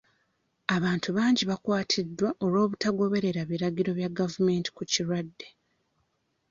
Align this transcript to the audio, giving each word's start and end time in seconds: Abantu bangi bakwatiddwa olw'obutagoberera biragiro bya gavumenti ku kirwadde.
Abantu 0.75 1.09
bangi 1.17 1.43
bakwatiddwa 1.49 2.29
olw'obutagoberera 2.43 3.41
biragiro 3.49 3.91
bya 3.99 4.09
gavumenti 4.19 4.69
ku 4.77 4.83
kirwadde. 4.91 5.47